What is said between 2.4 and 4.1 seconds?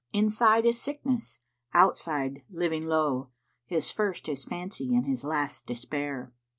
living lowe, * His